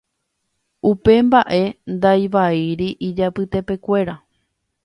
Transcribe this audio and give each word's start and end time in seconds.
Upe 0.89 1.13
mbaʼe 1.27 1.61
ndaivaíri 1.93 2.87
ijapytepekuéra. 3.07 4.15